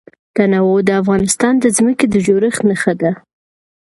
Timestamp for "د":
0.85-0.89, 1.59-1.65, 2.09-2.15